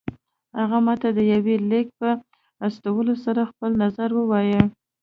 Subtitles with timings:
[0.59, 2.09] هغه ماته د يوه ليک په
[2.67, 4.61] استولو سره خپل نظر ووايه.